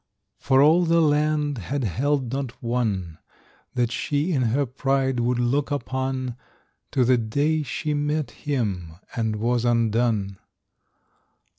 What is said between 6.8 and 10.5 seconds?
To the day she met him, and was undone.